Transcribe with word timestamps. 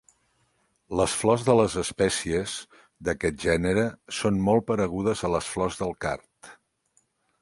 Les 0.99 1.11
flors 1.17 1.43
de 1.49 1.55
les 1.59 1.75
espècies 1.81 2.55
d'aquest 3.09 3.39
gènere 3.45 3.83
són 4.21 4.41
molt 4.49 4.67
paregudes 4.71 5.23
a 5.23 5.31
les 5.35 5.51
flors 5.57 5.79
del 5.83 5.95
card. 6.07 6.51